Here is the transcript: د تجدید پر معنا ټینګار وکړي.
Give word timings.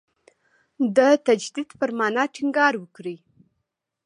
د 0.95 0.97
تجدید 1.27 1.69
پر 1.79 1.89
معنا 1.97 2.23
ټینګار 2.35 2.73
وکړي. 2.79 3.15